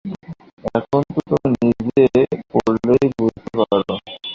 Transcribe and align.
এখন 0.71 1.01
তো 1.17 1.35
তুমি 1.43 1.67
নিজে 1.89 2.21
পড়েই 2.51 3.07
বুঝতে 3.17 3.49
পার। 3.59 3.81